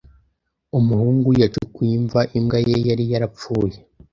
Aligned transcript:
Umuhungu 0.77 1.29
yacukuye 1.41 1.91
imva 1.99 2.21
imbwa 2.37 2.57
ye 2.67 2.75
yari 2.89 3.03
yarapfuye. 3.11 3.77